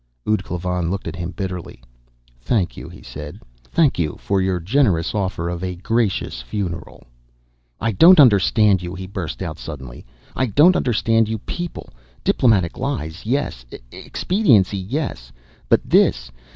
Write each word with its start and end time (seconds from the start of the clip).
Ud 0.27 0.43
Klavan 0.43 0.89
looked 0.89 1.07
at 1.07 1.15
him 1.15 1.29
bitterly. 1.29 1.79
"Thank 2.39 2.75
you," 2.75 2.89
he 2.89 3.03
said. 3.03 3.39
"Thank 3.63 3.99
you 3.99 4.15
for 4.17 4.41
your 4.41 4.59
generous 4.59 5.13
offer 5.13 5.47
of 5.47 5.63
a 5.63 5.75
gracious 5.75 6.41
funeral. 6.41 7.03
"I 7.79 7.91
don't 7.91 8.19
understand 8.19 8.81
you!" 8.81 8.95
he 8.95 9.05
burst 9.05 9.43
out 9.43 9.59
suddenly. 9.59 10.03
"I 10.35 10.47
don't 10.47 10.75
understand 10.75 11.29
you 11.29 11.37
people! 11.37 11.91
Diplomatic 12.23 12.79
lies, 12.79 13.27
yes. 13.27 13.63
Expediency, 14.11 14.79
yes! 14.79 15.31
But 15.69 15.87
this 15.87 16.31